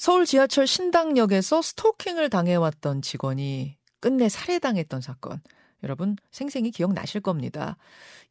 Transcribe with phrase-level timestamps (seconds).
[0.00, 5.42] 서울 지하철 신당역에서 스토킹을 당해왔던 직원이 끝내 살해당했던 사건.
[5.82, 7.76] 여러분 생생히 기억나실 겁니다.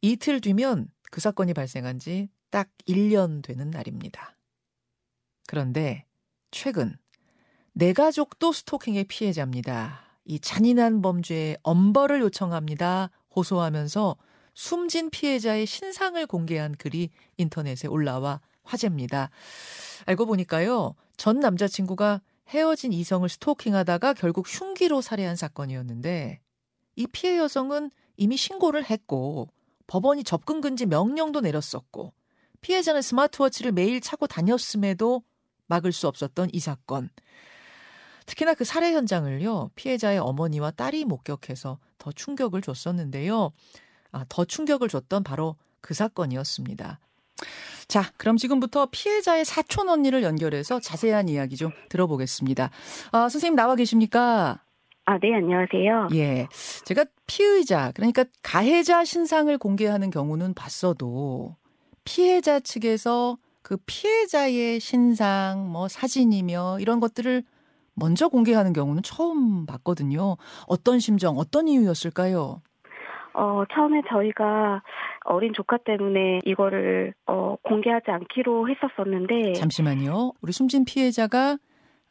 [0.00, 4.36] 이틀 뒤면 그 사건이 발생한 지 딱 1년 되는 날입니다.
[5.46, 6.04] 그런데
[6.50, 6.96] 최근
[7.72, 10.18] 내 가족도 스토킹의 피해자입니다.
[10.24, 13.10] 이 잔인한 범죄에 엄벌을 요청합니다.
[13.34, 14.16] 호소하면서
[14.54, 19.30] 숨진 피해자의 신상을 공개한 글이 인터넷에 올라와 화제입니다.
[20.06, 26.40] 알고 보니까요, 전 남자친구가 헤어진 이성을 스토킹하다가 결국 흉기로 살해한 사건이었는데,
[26.96, 29.50] 이 피해 여성은 이미 신고를 했고,
[29.86, 32.14] 법원이 접근 금지 명령도 내렸었고,
[32.62, 35.22] 피해자는 스마트워치를 매일 차고 다녔음에도
[35.66, 37.10] 막을 수 없었던 이 사건.
[38.24, 43.52] 특히나 그 살해 현장을요, 피해자의 어머니와 딸이 목격해서 더 충격을 줬었는데요.
[44.10, 46.98] 아, 더 충격을 줬던 바로 그 사건이었습니다.
[47.90, 52.70] 자, 그럼 지금부터 피해자의 사촌 언니를 연결해서 자세한 이야기 좀 들어보겠습니다.
[53.10, 54.60] 아, 선생님 나와 계십니까?
[55.06, 56.10] 아, 네, 안녕하세요.
[56.14, 56.46] 예.
[56.84, 61.56] 제가 피의자, 그러니까 가해자 신상을 공개하는 경우는 봤어도
[62.04, 67.42] 피해자 측에서 그 피해자의 신상, 뭐 사진이며 이런 것들을
[67.94, 70.36] 먼저 공개하는 경우는 처음 봤거든요.
[70.68, 72.62] 어떤 심정, 어떤 이유였을까요?
[73.34, 74.82] 어, 처음에 저희가
[75.30, 80.32] 어린 조카 때문에 이거를 어, 공개하지 않기로 했었었는데 잠시만요.
[80.42, 81.56] 우리 숨진 피해자가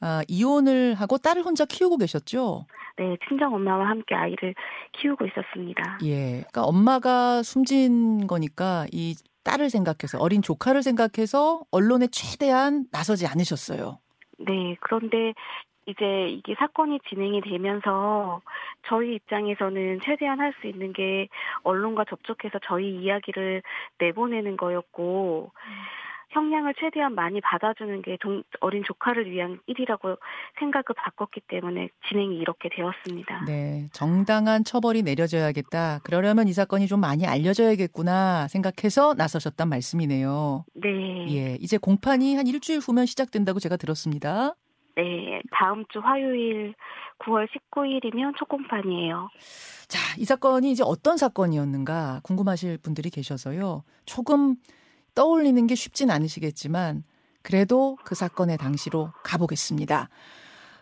[0.01, 2.65] 아, 이혼을 하고 딸을 혼자 키우고 계셨죠?
[2.97, 4.55] 네, 친정 엄마와 함께 아이를
[4.93, 5.99] 키우고 있었습니다.
[6.03, 6.45] 예.
[6.49, 13.99] 그러니까 엄마가 숨진 거니까 이 딸을 생각해서 어린 조카를 생각해서 언론에 최대한 나서지 않으셨어요.
[14.39, 15.33] 네, 그런데
[15.89, 18.41] 이제 이게 사건이 진행이 되면서
[18.87, 21.27] 저희 입장에서는 최대한 할 수 있는 게
[21.63, 23.61] 언론과 접촉해서 저희 이야기를
[23.99, 25.51] 내보내는 거였고
[26.31, 30.15] 형량을 최대한 많이 받아주는 게 동, 어린 조카를 위한 일이라고
[30.59, 33.45] 생각을 바꿨기 때문에 진행이 이렇게 되었습니다.
[33.45, 35.99] 네, 정당한 처벌이 내려져야겠다.
[36.03, 40.65] 그러려면 이 사건이 좀 많이 알려져야겠구나 생각해서 나서셨단 말씀이네요.
[40.73, 41.25] 네.
[41.35, 44.55] 예, 이제 공판이 한 일주일 후면 시작된다고 제가 들었습니다.
[44.99, 46.75] 네, 다음 주 화요일
[47.19, 49.29] 9월 19일이면 첫 공판이에요.
[49.87, 53.83] 자, 이 사건이 이제 어떤 사건이었는가 궁금하실 분들이 계셔서요.
[54.05, 54.57] 조금
[55.15, 57.03] 떠올리는 게 쉽진 않으시겠지만
[57.41, 60.09] 그래도 그 사건의 당시로 가보겠습니다.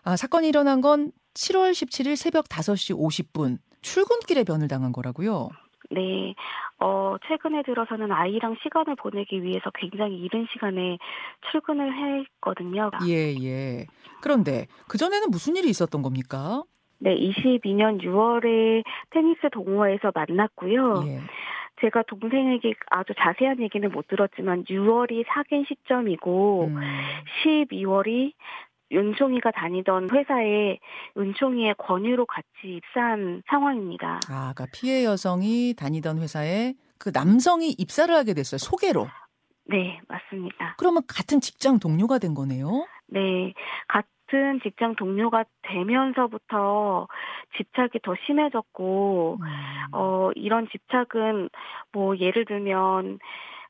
[0.02, 5.48] 아, 사건이 일어난 건 7월 17일 새벽 5시 50분 출근길에 변을 당한 거라고요.
[5.90, 6.34] 네.
[6.78, 10.98] 어, 최근에 들어서는 아이랑 시간을 보내기 위해서 굉장히 이른 시간에
[11.50, 12.90] 출근을 했거든요.
[13.06, 13.86] 예, 예.
[14.20, 16.62] 그런데 그전에는 무슨 일이 있었던 겁니까?
[16.98, 21.04] 네, 22년 6월에 테니스 동호회에서 만났고요.
[21.06, 21.20] 예.
[21.80, 26.80] 제가 동생에게 아주 자세한 얘기는 못 들었지만 6월이 사귄 시점이고 음.
[27.44, 28.32] 12월이
[28.90, 30.78] 윤총이가 다니던 회사에
[31.16, 34.20] 은총이의 권유로 같이 입사한 상황입니다.
[34.30, 38.58] 아, 그러니까 피해 여성이 다니던 회사에 그 남성이 입사를 하게 됐어요.
[38.58, 39.06] 소개로.
[39.66, 40.76] 네, 맞습니다.
[40.78, 42.86] 그러면 같은 직장 동료가 된 거네요.
[43.08, 43.52] 네,
[43.86, 47.06] 같은 직장 동료가 되면서부터
[47.56, 49.46] 집착이 더 심해졌고, 음.
[49.92, 51.50] 어, 이런 집착은
[51.92, 53.18] 뭐 예를 들면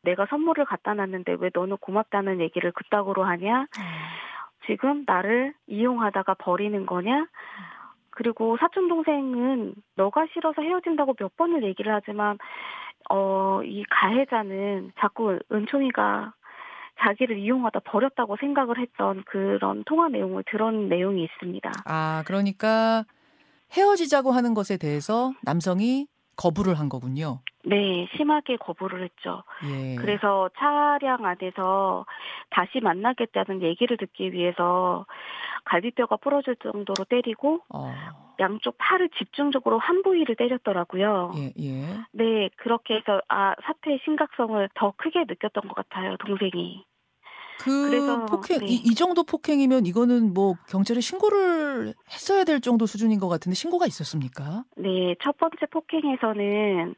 [0.02, 3.66] 내가 선물을 갖다 놨는데 왜 너는 고맙다는 얘기를 그따구로 하냐?
[4.68, 7.26] 지금 나를 이용하다가 버리는 거냐?
[8.10, 12.38] 그리고 사촌 동생은 너가 싫어서 헤어진다고 몇 번을 얘기를 하지만
[13.10, 16.34] 어, 이 가해자는 자꾸 은총이가
[17.00, 21.70] 자기를 이용하다 버렸다고 생각을 했던 그런 통화 내용을 들은 내용이 있습니다.
[21.86, 23.04] 아, 그러니까
[23.72, 26.08] 헤어지자고 하는 것에 대해서 남성이
[26.38, 27.41] 거부를 한 거군요.
[27.65, 29.43] 네, 심하게 거부를 했죠.
[29.65, 29.97] 예.
[29.97, 32.06] 그래서 차량 안에서
[32.50, 35.04] 다시 만나겠다는 얘기를 듣기 위해서
[35.65, 37.93] 갈비뼈가 부러질 정도로 때리고 어.
[38.41, 41.32] 양쪽 팔을 집중적으로 한 부위를 때렸더라고요.
[41.37, 41.98] 예, 예.
[42.12, 46.84] 네, 그렇게 해서 아 사태의 심각성을 더 크게 느꼈던 것 같아요, 동생이.
[47.58, 48.66] 그 그래서, 폭행 네.
[48.66, 53.86] 이, 이 정도 폭행이면 이거는 뭐 경찰에 신고를 했어야 될 정도 수준인 것 같은데 신고가
[53.86, 54.65] 있었습니까?
[54.77, 56.94] 네, 첫 번째 폭행에서는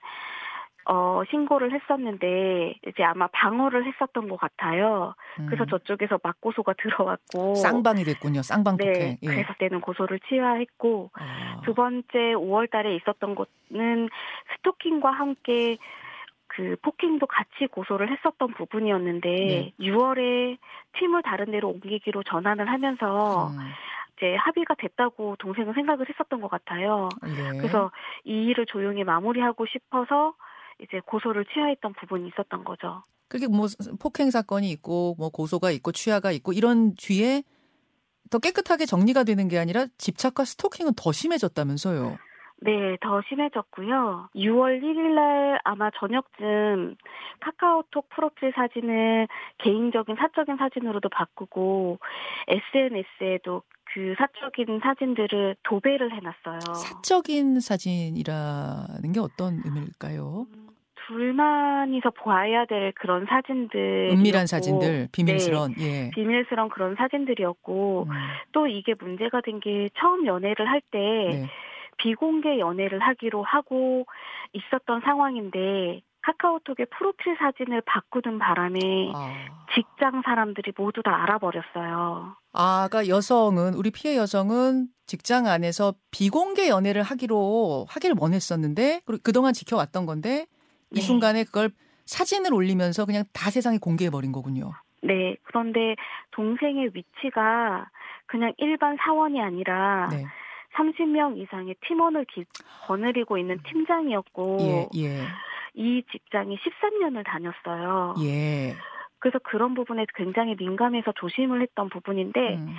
[0.87, 5.15] 어 신고를 했었는데 이제 아마 방어를 했었던 것 같아요.
[5.47, 5.69] 그래서 음.
[5.69, 8.43] 저쪽에서 맞고소가 들어왔고 쌍방이 됐군요.
[8.43, 8.93] 쌍방 폭행.
[8.93, 9.27] 네, 예.
[9.27, 11.61] 그래서 때는 고소를 취하했고 어.
[11.65, 14.09] 두 번째 5월달에 있었던 것은
[14.57, 15.77] 스토킹과 함께
[16.61, 19.73] 그 폭행도 같이 고소를 했었던 부분이었는데 네.
[19.81, 20.59] 6월에
[20.99, 23.57] 팀을 다른 데로 옮기기로 전환을 하면서 음,
[24.17, 27.09] 이제 합의가 됐다고 동생은 생각을 했었던 것 같아요.
[27.27, 27.57] 예.
[27.57, 27.91] 그래서
[28.25, 30.35] 이 일을 조용히 마무리하고 싶어서
[30.83, 33.05] 이제 고소를 취하했던 부분이 있었던 거죠.
[33.29, 33.67] 그게 뭐
[33.99, 37.43] 폭행 사건이 있고 뭐 고소가 있고 취하가 있고 이런 뒤에
[38.29, 42.19] 더 깨끗하게 정리가 되는 게 아니라 집착과 스토킹은 더 심해졌다면서요.
[42.63, 44.29] 네, 더 심해졌고요.
[44.35, 46.97] 6월 1일 날 아마 저녁쯤
[47.41, 49.29] 카카오톡 프로필 사진을
[49.59, 51.99] 개인적인 사적인 사진으로도 바꾸고
[52.49, 53.63] SNS에도
[53.93, 56.75] 그 사적인 사진들을 도배를 해놨어요.
[56.75, 60.47] 사적인 사진이라는 게 어떤 의미일까요?
[60.55, 60.69] 음,
[61.07, 64.11] 둘만이서 보아야 될 그런 사진들.
[64.13, 66.11] 은밀한 사진들, 비밀스러운, 네, 예.
[66.15, 68.11] 비밀스러운 그런 사진들이었고, 음.
[68.53, 71.47] 또 이게 문제가 된 게 처음 연애를 할때 네.
[72.01, 74.07] 비공개 연애를 하기로 하고
[74.53, 78.79] 있었던 상황인데 카카오톡의 프로필 사진을 바꾸는 바람에
[79.15, 79.33] 아.
[79.75, 82.37] 직장 사람들이 모두 다 알아버렸어요.
[82.53, 89.53] 아, 그러니까 여성은 우리 피해 여성은 직장 안에서 비공개 연애를 하기로 하기를 원했었는데 그리고 그동안
[89.53, 90.47] 지켜왔던 건데
[90.91, 91.01] 이 네.
[91.01, 91.71] 순간에 그걸
[92.05, 94.73] 사진을 올리면서 그냥 다 세상에 공개해 버린 거군요.
[95.03, 95.37] 네.
[95.45, 95.97] 그런데
[96.33, 97.89] 동생의 위치가
[98.27, 100.25] 그냥 일반 사원이 아니라 네.
[100.77, 102.45] 30명 이상의 팀원을 기,
[102.87, 105.23] 거느리고 있는 팀장이었고 예, 예.
[105.75, 108.15] 이 직장이 13년을 다녔어요.
[108.23, 108.77] 예.
[109.19, 112.75] 그래서 그런 부분에 굉장히 민감해서 조심을 했던 부분인데 음.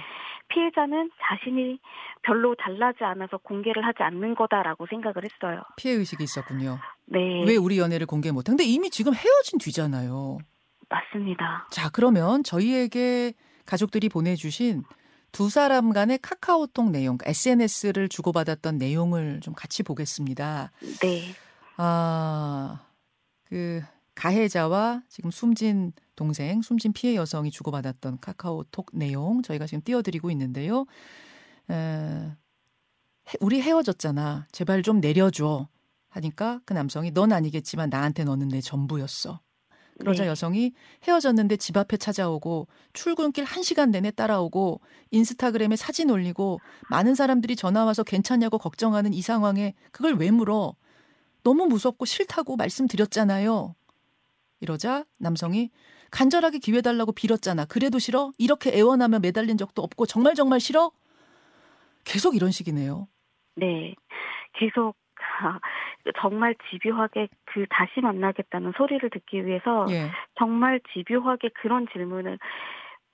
[0.49, 1.79] 피해자는 자신이
[2.23, 5.61] 별로 달라지 않아서 공개를 하지 않는 거다라고 생각을 했어요.
[5.77, 6.79] 피해 의식이 있었군요.
[7.05, 7.45] 네.
[7.45, 8.43] 왜 우리 연애를 공개 못?
[8.45, 10.39] 근데 이미 지금 헤어진 뒤잖아요.
[10.89, 11.67] 맞습니다.
[11.71, 13.33] 자, 그러면 저희에게
[13.65, 14.83] 가족들이 보내주신
[15.31, 20.71] 두 사람 간의 카카오톡 내용, SNS를 주고받았던 내용을 좀 같이 보겠습니다.
[21.01, 21.33] 네.
[21.77, 22.85] 아,
[23.45, 23.81] 그
[24.15, 30.85] 가해자와 지금 숨진 동생, 숨진 피해 여성이 주고받았던 카카오톡 내용 저희가 지금 띄워드리고 있는데요.
[31.69, 32.31] 에,
[33.39, 34.47] 우리 헤어졌잖아.
[34.51, 35.67] 제발 좀 내려줘.
[36.09, 39.39] 하니까 그 남성이 넌 아니겠지만 나한테 너는 내 전부였어.
[40.01, 40.29] 그러자 네.
[40.29, 44.81] 여성이 헤어졌는데 집 앞에 찾아오고 출근길 1시간 내내 따라오고
[45.11, 46.59] 인스타그램에 사진 올리고
[46.89, 50.75] 많은 사람들이 전화 와서 괜찮냐고 걱정하는 이 상황에 그걸 왜 물어?
[51.43, 53.75] 너무 무섭고 싫다고 말씀드렸잖아요.
[54.59, 55.69] 이러자 남성이
[56.09, 57.65] 간절하게 기회 달라고 빌었잖아.
[57.65, 58.31] 그래도 싫어?
[58.37, 60.91] 이렇게 애원하며 매달린 적도 없고 정말 정말 싫어?
[62.03, 63.07] 계속 이런 식이네요.
[63.55, 63.93] 네.
[64.53, 64.95] 계속
[66.19, 70.09] 정말 집요하게 그 다시 만나겠다는 소리를 듣기 위해서 예.
[70.37, 72.39] 정말 집요하게 그런 질문을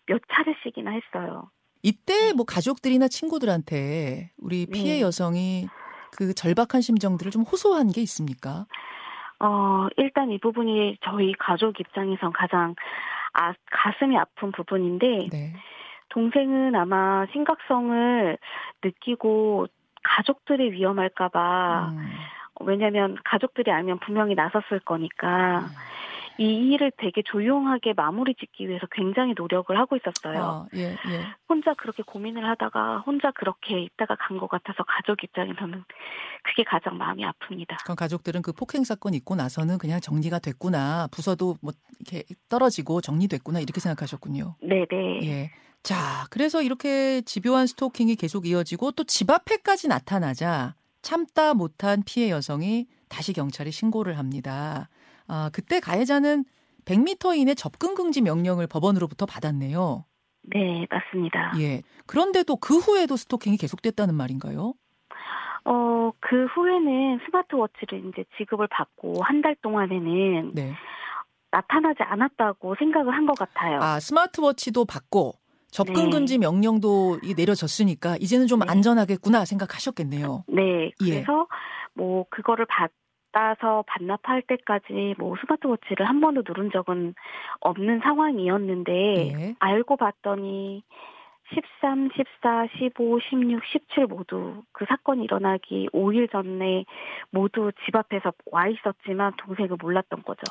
[0.06, 1.50] 몇 차례씩이나 했어요.
[1.83, 5.01] 이때 뭐 가족들이나 친구들한테 우리 피해 네.
[5.01, 5.68] 여성이
[6.18, 8.65] 그 절박한 심정들을 좀 호소한 게 있습니까?
[9.39, 12.75] 어, 일단 이 부분이 저희 가족 입장에선 가장
[13.33, 15.53] 아, 가슴이 아픈 부분인데, 네.
[16.09, 18.38] 동생은 아마 심각성을
[18.83, 19.68] 느끼고
[20.07, 22.09] 가족들이 위험할까봐 음.
[22.62, 25.65] 왜냐하면 가족들이 알면 분명히 나섰을 거니까 음.
[26.39, 26.44] 이
[26.74, 30.44] 일을 되게 조용하게 마무리 짓기 위해서 굉장히 노력을 하고 있었어요.
[30.44, 30.98] 아, 예, 예.
[31.50, 35.84] 혼자 그렇게 고민을 하다가 혼자 그렇게 있다가 간 것 같아서 가족 입장에서는
[36.44, 37.84] 그게 가장 마음이 아픕니다.
[37.84, 41.07] 그럼 가족들은 그 폭행 사건 있고 나서는 그냥 정리가 됐구나.
[41.12, 44.56] 부서도 뭐 이렇게 떨어지고 정리됐구나 이렇게 생각하셨군요.
[44.62, 45.19] 네, 네.
[45.24, 45.51] 예.
[45.83, 52.88] 자, 그래서 이렇게 집요한 스토킹이 계속 이어지고 또 집 앞에까지 나타나자 참다 못한 피해 여성이
[53.10, 54.90] 다시 경찰에 신고를 합니다.
[55.27, 56.45] 아, 그때 가해자는
[56.85, 60.06] 100m 이내 접근 금지 명령을 법원으로부터 받았네요.
[60.44, 61.53] 네, 맞습니다.
[61.59, 61.81] 예.
[62.06, 64.73] 그런데도 그 후에도 스토킹이 계속됐다는 말인가요?
[65.66, 70.73] 어, 그 후에는 스마트워치를 이제 지급을 받고 한 달 동안에는 네.
[71.52, 73.80] 나타나지 않았다고 생각을 한 것 같아요.
[73.81, 75.33] 아, 스마트워치도 받고
[75.71, 76.09] 접근 네.
[76.11, 76.45] 금지 네.
[76.45, 78.66] 명령도 내려졌으니까 이제는 좀 네.
[78.69, 80.45] 안전하겠구나 생각하셨겠네요.
[80.47, 80.85] 네.
[80.85, 80.90] 예.
[80.99, 81.92] 그래서 예.
[81.95, 82.92] 뭐 그거를 받
[83.37, 87.13] 아서 반납할 때까지 뭐 스마트워치를 한 번도 누른 적은
[87.59, 89.56] 없는 상황이었는데 예.
[89.59, 90.81] 알고 봤더니
[91.53, 96.85] 13, 14, 15, 16, 17 모두 그 사건이 일어나기 5일 전에
[97.29, 100.41] 모두 집 앞에서 와 있었지만 동생은 몰랐던 거죠.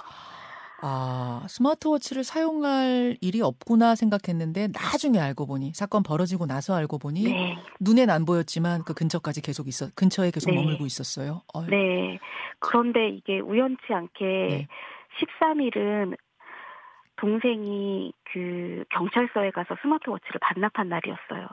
[0.83, 7.57] 아, 스마트워치를 사용할 일이 없구나 생각했는데 나중에 알고 보니 사건 벌어지고 나서 알고 보니 네.
[7.81, 10.57] 눈엔 안 보였지만 그 근처까지 계속 있어 근처에 계속 네.
[10.57, 11.43] 머물고 있었어요.
[11.55, 11.67] 어휴.
[11.69, 12.19] 네.
[12.59, 14.69] 그런데 이게 우연치 않게 네.
[15.41, 16.17] 13일은
[17.17, 21.49] 동생이 그 경찰서에 가서 스마트워치를 반납한 날이었어요.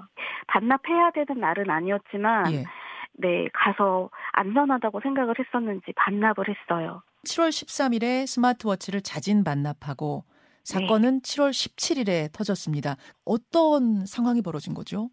[0.47, 2.65] 반납해야 되는 날은 아니었지만 예.
[3.13, 7.01] 네, 가서 안전하다고 생각을 했었는지 반납을 했어요.
[7.25, 10.23] 7월 13일에 스마트워치를 자진 반납하고
[10.63, 11.21] 사건은 네.
[11.21, 12.95] 7월 17일에 터졌습니다.
[13.25, 15.09] 어떤 상황이 벌어진 거죠?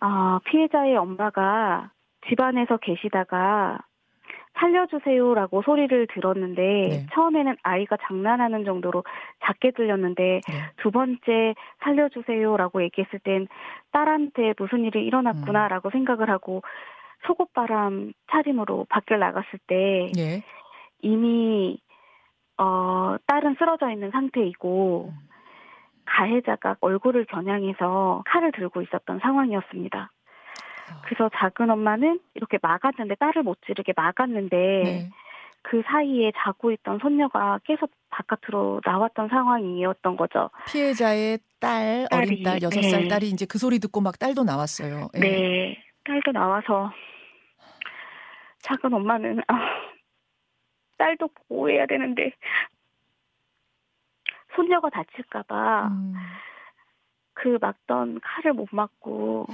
[0.00, 1.92] 아, 피해자의 엄마가
[2.28, 3.78] 집안에서 계시다가
[4.58, 7.06] 살려주세요라고 소리를 들었는데 네.
[7.12, 9.02] 처음에는 아이가 장난하는 정도로
[9.44, 10.54] 작게 들렸는데 네.
[10.76, 13.48] 두 번째 살려주세요라고 얘기했을 땐
[13.90, 15.90] 딸한테 무슨 일이 일어났구나라고 음.
[15.90, 16.62] 생각을 하고
[17.26, 20.42] 속옷바람 차림으로 밖을 나갔을 때 네.
[21.04, 21.78] 이미
[22.56, 25.28] 어 딸은 쓰러져 있는 상태이고 음.
[26.06, 30.10] 가해자가 얼굴을 겨냥해서 칼을 들고 있었던 상황이었습니다.
[31.04, 35.10] 그래서 작은 엄마는 이렇게 막았는데 딸을 못 찌르게 막았는데 네.
[35.62, 40.50] 그 사이에 자고 있던 손녀가 계속 바깥으로 나왔던 상황이었던 거죠.
[40.68, 43.08] 피해자의 딸, 딸이, 어린 딸, 여섯 살 네.
[43.08, 45.08] 딸이 이제 그 소리 듣고 막 딸도 나왔어요.
[45.14, 45.20] 네.
[45.20, 45.78] 네.
[46.04, 46.92] 딸도 나와서
[48.58, 49.54] 작은 엄마는 아,
[50.96, 52.32] 딸도 보호해야 되는데
[54.54, 56.14] 손녀가 다칠까봐 음.
[57.34, 59.46] 그 막던 칼을 못 맞고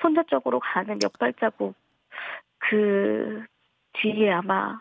[0.00, 1.74] 손자 쪽으로 가는 몇 발자국
[2.58, 3.44] 그
[3.94, 4.80] 뒤에 아마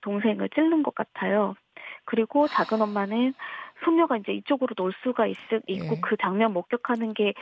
[0.00, 1.54] 동생을 찔른 것 같아요.
[2.04, 3.34] 그리고 작은 엄마는
[3.84, 5.36] 손녀가 이제 이쪽으로 놀 수가 있,
[5.68, 6.00] 있고 예.
[6.00, 7.32] 그 장면 목격하는 게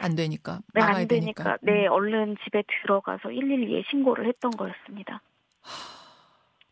[0.00, 1.58] 안 되니까 네, 안 되니까 되니까.
[1.62, 1.92] 네 음.
[1.92, 5.20] 얼른 집에 들어가서 112에 신고를 했던 거였습니다.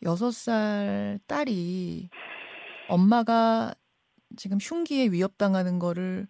[0.03, 2.11] 여섯 살 딸이
[2.89, 3.75] 엄마가
[4.37, 6.29] 지금 흉기에 위협당하는 거를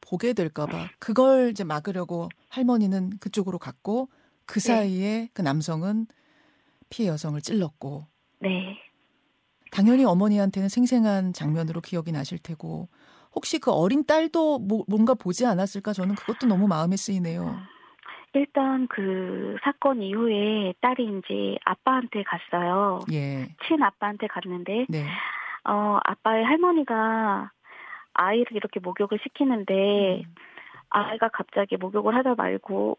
[0.00, 4.08] 보게 될까봐 그걸 이제 막으려고 할머니는 그쪽으로 갔고
[4.44, 4.66] 그 네.
[4.66, 6.06] 사이에 그 남성은
[6.88, 8.06] 피해 여성을 찔렀고.
[8.40, 8.76] 네.
[9.70, 12.88] 당연히 어머니한테는 생생한 장면으로 기억이 나실 테고
[13.34, 17.56] 혹시 그 어린 딸도 뭐, 뭔가 보지 않았을까 저는 그것도 너무 마음에 쓰이네요.
[18.32, 23.00] 일단 그 사건 이후에 딸이 이제 아빠한테 갔어요.
[23.12, 23.48] 예.
[23.66, 25.04] 친 아빠한테 갔는데 네.
[25.64, 27.50] 어 아빠의 할머니가
[28.14, 30.34] 아이를 이렇게 목욕을 시키는데 음.
[30.90, 32.96] 아이가 갑자기 목욕을 하다 말고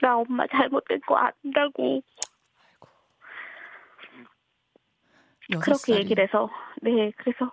[0.00, 2.02] 나 엄마 잘못된 거 안다고
[5.62, 5.94] 그렇게.
[6.00, 6.50] 얘기를 해서
[6.82, 7.52] 네 그래서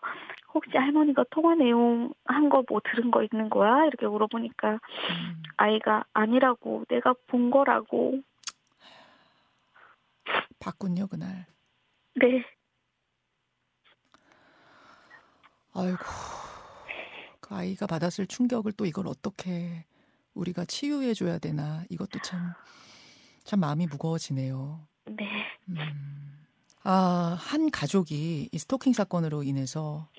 [0.54, 5.44] 혹시 할머니가 통화 내용 한 거 뭐 들은 거 있는 거야 이렇게 물어보니까 음.
[5.58, 8.22] 아이가 아니라고 내가 본 거라고
[10.60, 11.46] 봤군요 그날
[12.16, 12.44] 네
[15.76, 15.98] 아이고,
[17.40, 19.86] 그 아이가 받았을 충격을 또 이걸 어떻게
[20.36, 22.54] 우리가 치유해 줘야 되나 이것도 참,
[23.44, 24.88] 참 마음이 무거워지네요.
[25.06, 25.26] 네.
[25.70, 26.46] 음.
[26.84, 30.10] 아, 한 가족이 이 스토킹 사건으로 인해서,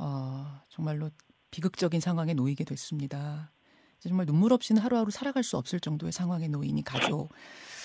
[0.00, 1.10] 아, 정말로
[1.50, 3.50] 비극적인 상황에 놓이게 됐습니다.
[3.98, 7.28] 정말 눈물 없이는 하루하루 살아갈 수 없을 정도의 상황에 이 가족.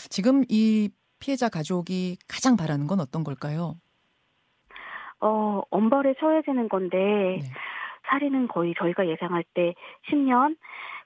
[0.09, 3.75] 지금 이 피해자 가족이 가장 바라는 건 어떤 걸까요?
[5.19, 7.39] 어, 엄벌에 처해지는 건데, 네.
[8.09, 9.73] 살인은 거의 저희가 예상할 때
[10.09, 10.55] 10년,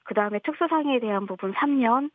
[0.04, 2.10] 그 다음에 특수상해에 대한 부분 3년, 음.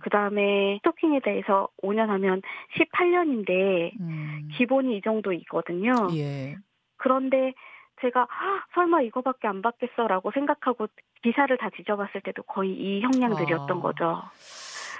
[0.00, 2.42] 그 다음에 스토킹에 대해서 5년 하면
[2.78, 4.48] 18년인데, 음.
[4.56, 6.08] 기본이 이 정도이거든요.
[6.16, 6.56] 예.
[6.96, 7.52] 그런데
[8.00, 10.88] 제가 아, 설마 이거밖에 안 받겠어라고 생각하고
[11.22, 13.80] 기사를 다 뒤져봤을 때도 거의 이 형량들이었던 아.
[13.80, 14.22] 거죠.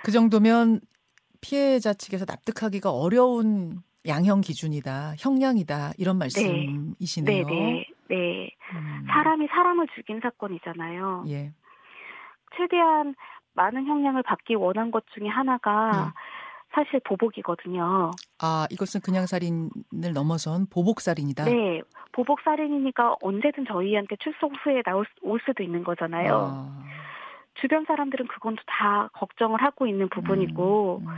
[0.04, 0.80] 그 정도면
[1.40, 6.24] 피해자 측에서 납득하기가 어려운 양형 기준이다, 형량이다 이런 네.
[6.24, 7.46] 말씀이시네요.
[7.46, 8.50] 네, 네, 네.
[8.72, 9.06] 음.
[9.08, 11.24] 사람이 사람을 죽인 사건이잖아요.
[11.28, 11.52] 예.
[12.56, 13.14] 최대한
[13.54, 16.20] 많은 형량을 받기 원한 것 중에 하나가 네.
[16.72, 18.10] 사실 보복이거든요.
[18.40, 21.44] 아, 이것은 그냥 살인을 넘어선 보복 살인이다.
[21.44, 21.80] 네,
[22.12, 26.32] 보복 살인이니까 언제든 저희한테 출석 후에 나올 올 수도 있는 거잖아요.
[26.32, 26.82] 아.
[27.54, 31.14] 주변 사람들은 그건 다 걱정을 하고 있는 부분이고, 음, 음.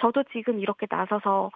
[0.00, 1.50] 저도 지금 이렇게 나서서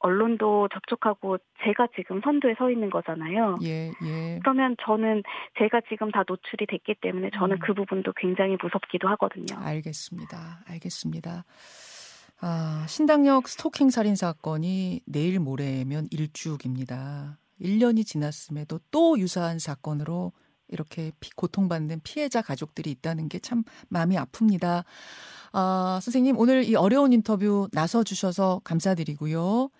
[0.00, 3.58] 언론도 접촉하고 제가 지금 선두에 서 있는 거잖아요.
[3.62, 4.38] 예, 예.
[4.40, 5.22] 그러면 저는
[5.58, 7.60] 제가 지금 다 노출이 됐기 때문에 저는 음.
[7.60, 9.58] 그 부분도 굉장히 무섭기도 하거든요.
[9.58, 10.64] 알겠습니다.
[10.68, 11.44] 알겠습니다.
[12.46, 17.38] 아, 신당역 스토킹 살인 사건이 내일 모레면 일주기입니다.
[17.58, 20.32] 1년이 지났음에도 또 유사한 사건으로
[20.68, 24.84] 이렇게 고통받는 피해자 가족들이 있다는 게 참 마음이 아픕니다.
[25.52, 29.70] 아, 선생님, 오늘 이 어려운 인터뷰 나서 주셔서 감사드리고요.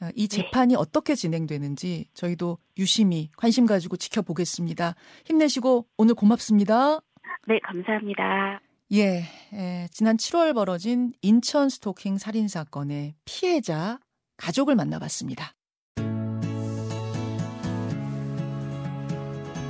[0.00, 0.42] 아, 이 네.
[0.42, 0.76] 재판이 네.
[0.76, 4.96] 어떻게 진행되는지 저희도 유심히 관심 가지고 지켜보겠습니다.
[5.24, 6.98] 힘내시고 오늘 고맙습니다.
[7.46, 8.60] 네, 감사합니다.
[8.94, 9.22] 예,
[9.54, 13.98] 예, 지난 7월 벌어진 인천 스토킹 살인 사건의 피해자
[14.36, 15.54] 가족을 만나봤습니다.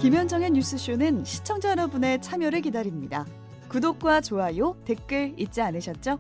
[0.01, 3.27] 김현정의 뉴스쇼는 시청자 여러분의 참여를 기다립니다.
[3.69, 6.19] 구독과 좋아요, 댓글 잊지 않으셨죠?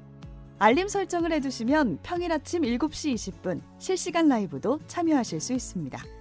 [0.59, 6.18] 알림 설정을 해두시면 평일 아침 7시 20분 실시간 라이브도 참여하실 수 있습니다.